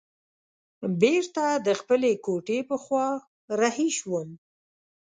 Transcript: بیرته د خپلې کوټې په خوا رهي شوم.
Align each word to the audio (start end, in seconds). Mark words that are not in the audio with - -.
بیرته 1.01 1.45
د 1.67 1.69
خپلې 1.79 2.11
کوټې 2.25 2.59
په 2.69 2.75
خوا 2.83 3.07
رهي 3.59 3.89
شوم. 3.97 4.29